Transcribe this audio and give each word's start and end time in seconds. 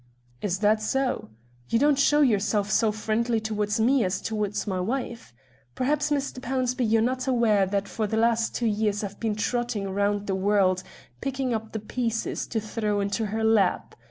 "Is 0.41 0.57
that 0.65 0.81
so? 0.81 1.29
You 1.69 1.77
don't 1.77 1.99
show 1.99 2.21
yourself 2.21 2.71
so 2.71 2.91
friendly 2.91 3.39
towards 3.39 3.79
me 3.79 4.03
as 4.03 4.19
towards 4.19 4.65
my 4.65 4.79
wife. 4.79 5.31
Perhaps, 5.75 6.09
Mr. 6.09 6.39
Pownceby, 6.39 6.89
you're 6.89 7.03
not 7.03 7.27
aware 7.27 7.67
that 7.67 7.87
for 7.87 8.07
the 8.07 8.17
last 8.17 8.55
two 8.55 8.65
years 8.65 9.03
I've 9.03 9.19
been 9.19 9.35
trotting 9.35 9.91
round 9.91 10.25
the 10.25 10.33
world 10.33 10.81
picking 11.21 11.53
up 11.53 11.71
the 11.71 11.79
pieces 11.79 12.47
to 12.47 12.59
throw 12.59 12.99
into 12.99 13.27
her 13.27 13.43
lap. 13.43 13.93